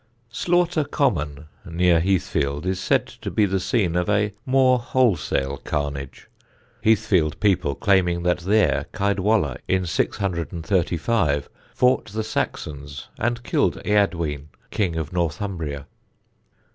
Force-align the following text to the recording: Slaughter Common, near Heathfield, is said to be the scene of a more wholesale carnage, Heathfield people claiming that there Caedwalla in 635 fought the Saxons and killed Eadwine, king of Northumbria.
Slaughter 0.31 0.83
Common, 0.83 1.45
near 1.63 1.99
Heathfield, 1.99 2.65
is 2.65 2.79
said 2.79 3.05
to 3.05 3.29
be 3.29 3.45
the 3.45 3.59
scene 3.59 3.95
of 3.95 4.09
a 4.09 4.33
more 4.47 4.79
wholesale 4.79 5.57
carnage, 5.57 6.27
Heathfield 6.83 7.39
people 7.39 7.75
claiming 7.75 8.23
that 8.23 8.39
there 8.39 8.87
Caedwalla 8.95 9.59
in 9.67 9.85
635 9.85 11.49
fought 11.75 12.05
the 12.07 12.23
Saxons 12.23 13.09
and 13.19 13.43
killed 13.43 13.79
Eadwine, 13.85 14.47
king 14.71 14.95
of 14.95 15.13
Northumbria. 15.13 15.85